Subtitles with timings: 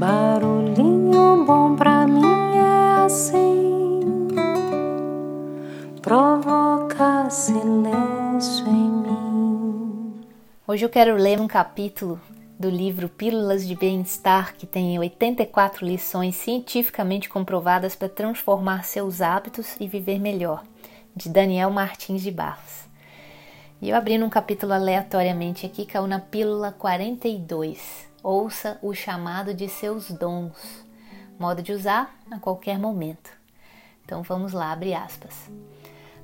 [0.00, 4.00] Barulhinho bom pra mim é assim,
[6.00, 10.24] provoca silêncio em mim.
[10.66, 12.18] Hoje eu quero ler um capítulo
[12.58, 19.76] do livro Pílulas de Bem-Estar, que tem 84 lições cientificamente comprovadas para transformar seus hábitos
[19.78, 20.64] e viver melhor,
[21.14, 22.88] de Daniel Martins de Barros.
[23.82, 29.66] E eu abri num capítulo aleatoriamente aqui, caiu na Pílula 42 Ouça o chamado de
[29.66, 30.84] seus dons.
[31.38, 33.30] Modo de usar a qualquer momento.
[34.04, 35.50] Então vamos lá, abre aspas.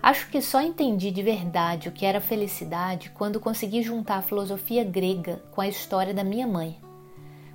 [0.03, 4.85] Acho que só entendi de verdade o que era felicidade quando consegui juntar a filosofia
[4.85, 6.79] grega com a história da minha mãe.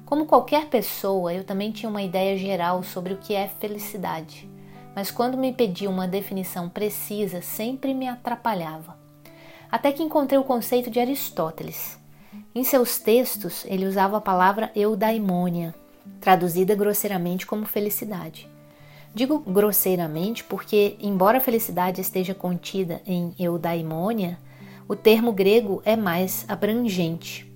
[0.07, 4.49] Como qualquer pessoa, eu também tinha uma ideia geral sobre o que é felicidade,
[4.95, 8.97] mas quando me pediam uma definição precisa, sempre me atrapalhava.
[9.71, 12.00] Até que encontrei o conceito de Aristóteles.
[12.53, 15.73] Em seus textos, ele usava a palavra eudaimônia,
[16.19, 18.49] traduzida grosseiramente como felicidade.
[19.13, 24.37] Digo grosseiramente porque, embora a felicidade esteja contida em eudaimônia,
[24.87, 27.49] o termo grego é mais abrangente.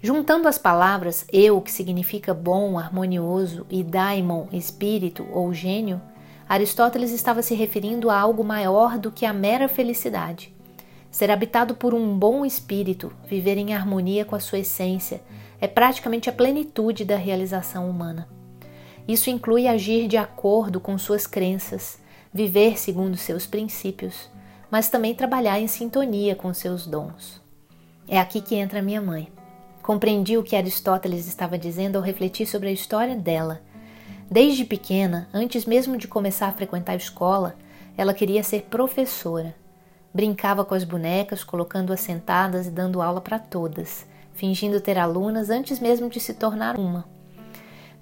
[0.00, 6.00] Juntando as palavras eu, que significa bom, harmonioso, e daimon, espírito ou gênio,
[6.48, 10.56] Aristóteles estava se referindo a algo maior do que a mera felicidade.
[11.18, 15.20] Ser habitado por um bom espírito, viver em harmonia com a sua essência,
[15.60, 18.28] é praticamente a plenitude da realização humana.
[19.08, 21.98] Isso inclui agir de acordo com suas crenças,
[22.32, 24.30] viver segundo seus princípios,
[24.70, 27.42] mas também trabalhar em sintonia com seus dons.
[28.06, 29.28] É aqui que entra minha mãe.
[29.82, 33.60] Compreendi o que Aristóteles estava dizendo ao refletir sobre a história dela.
[34.30, 37.56] Desde pequena, antes mesmo de começar a frequentar a escola,
[37.96, 39.56] ela queria ser professora.
[40.12, 45.78] Brincava com as bonecas, colocando-as sentadas e dando aula para todas, fingindo ter alunas antes
[45.78, 47.04] mesmo de se tornar uma.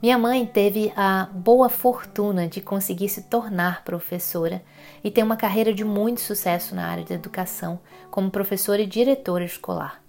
[0.00, 4.62] Minha mãe teve a boa fortuna de conseguir se tornar professora
[5.02, 7.80] e tem uma carreira de muito sucesso na área da educação,
[8.10, 10.02] como professora e diretora escolar.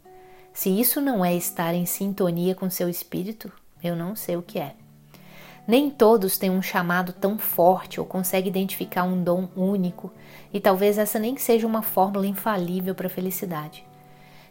[0.53, 4.59] Se isso não é estar em sintonia com seu espírito, eu não sei o que
[4.59, 4.75] é.
[5.67, 10.09] Nem todos têm um chamado tão forte ou conseguem identificar um dom único,
[10.53, 13.85] e talvez essa nem seja uma fórmula infalível para a felicidade.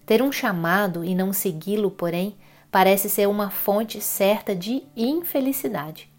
[0.05, 2.37] Ter um chamado e não segui-lo, porém,
[2.71, 6.11] parece ser uma fonte certa de infelicidade.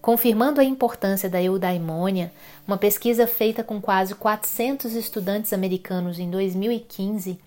[0.00, 2.32] Confirmando a importância da eudaimônia,
[2.64, 7.40] uma pesquisa feita com quase 400 estudantes americanos em 2015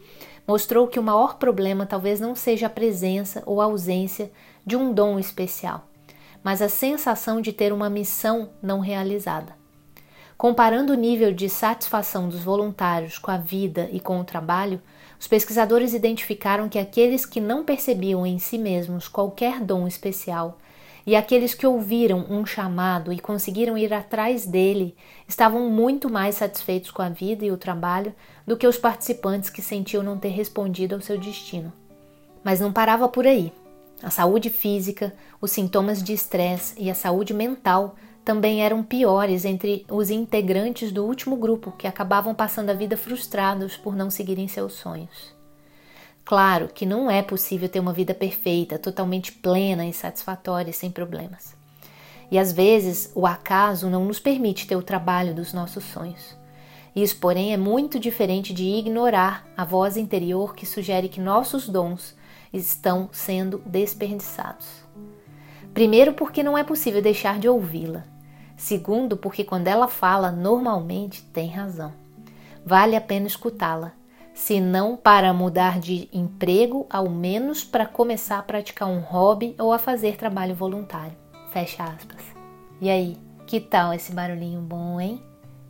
[0.45, 4.29] mostrou que o maior problema talvez não seja a presença ou ausência
[4.65, 5.87] de um dom especial,
[6.43, 9.55] mas a sensação de ter uma missão não realizada.
[10.37, 14.81] Comparando o nível de satisfação dos voluntários com a vida e com o trabalho,
[15.19, 20.57] os pesquisadores identificaram que aqueles que não percebiam em si mesmos qualquer dom especial
[21.05, 24.95] e aqueles que ouviram um chamado e conseguiram ir atrás dele
[25.27, 28.13] estavam muito mais satisfeitos com a vida e o trabalho
[28.45, 31.71] do que os participantes que sentiam não ter respondido ao seu destino.
[32.43, 33.53] Mas não parava por aí.
[34.03, 37.95] A saúde física, os sintomas de estresse e a saúde mental
[38.25, 43.77] também eram piores entre os integrantes do último grupo que acabavam passando a vida frustrados
[43.77, 45.33] por não seguirem seus sonhos.
[46.23, 51.55] Claro que não é possível ter uma vida perfeita, totalmente plena e satisfatória sem problemas.
[52.29, 56.35] E às vezes o acaso não nos permite ter o trabalho dos nossos sonhos.
[56.95, 62.15] Isso, porém, é muito diferente de ignorar a voz interior que sugere que nossos dons
[62.53, 64.67] estão sendo desperdiçados.
[65.73, 68.03] Primeiro, porque não é possível deixar de ouvi-la.
[68.57, 71.93] Segundo, porque quando ela fala, normalmente tem razão.
[72.65, 73.93] Vale a pena escutá-la,
[74.33, 79.73] se não para mudar de emprego, ao menos para começar a praticar um hobby ou
[79.73, 81.17] a fazer trabalho voluntário.
[81.51, 82.21] Fecha aspas.
[82.79, 83.17] E aí,
[83.47, 85.21] que tal esse barulhinho bom, hein?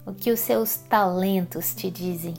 [0.06, 2.34] O que os seus talentos te dizem?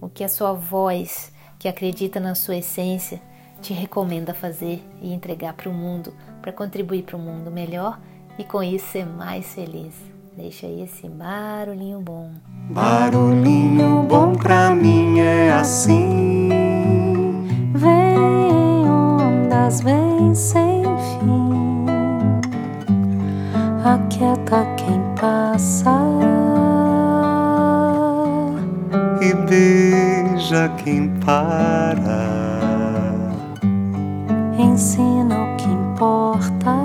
[0.00, 3.20] O que a sua voz, que acredita na sua essência,
[3.62, 6.12] te recomenda fazer e entregar para o mundo,
[6.42, 7.98] para contribuir para um mundo melhor
[8.36, 9.94] e com isso ser mais feliz.
[10.36, 12.32] Deixa aí esse barulhinho bom.
[12.70, 16.48] Barulhinho bom pra mim é assim.
[17.74, 18.18] Vem
[18.88, 21.86] ondas, vem sem fim.
[23.84, 25.92] Aquieta quem passa.
[29.20, 32.31] E beija quem para
[34.62, 36.76] ensina o que importa.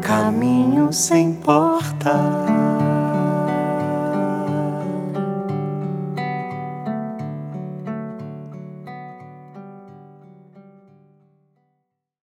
[0.00, 2.35] Caminho sem porta.